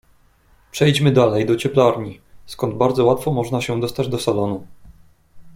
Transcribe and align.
"Przejdźmy 0.71 1.11
dalej 1.11 1.45
do 1.45 1.55
cieplarni, 1.55 2.21
skąd 2.45 2.75
bardzo 2.75 3.05
łatwo 3.05 3.31
można 3.31 3.61
się 3.61 3.79
dostać 3.79 4.07
do 4.07 4.19
salonu." 4.19 4.67